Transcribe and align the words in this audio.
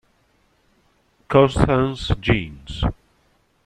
Constance 1.29 2.15
Jeans 2.19 2.81